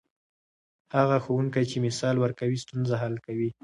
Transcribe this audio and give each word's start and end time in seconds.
هغه 0.95 1.17
ښوونکی 1.23 1.63
چې 1.71 1.77
مثال 1.85 2.15
ورکوي، 2.19 2.57
ستونزه 2.65 2.95
حل 3.01 3.15
کوي. 3.25 3.49